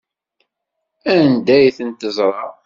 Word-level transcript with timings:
Anda 1.15 1.53
ay 1.57 1.67
ten-teẓra? 1.77 2.43